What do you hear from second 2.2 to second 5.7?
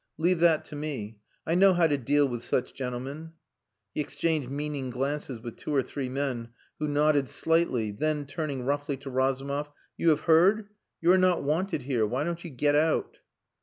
with such gentlemen." He exchanged meaning glances with